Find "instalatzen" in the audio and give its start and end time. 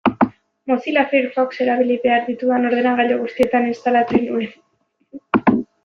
3.75-4.29